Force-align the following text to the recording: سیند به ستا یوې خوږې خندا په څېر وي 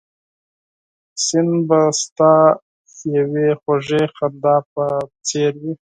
سیند 1.23 1.55
به 1.67 1.81
ستا 2.01 2.33
یوې 3.17 3.47
خوږې 3.61 4.03
خندا 4.15 4.55
په 4.73 4.85
څېر 5.27 5.51
وي 5.61 5.73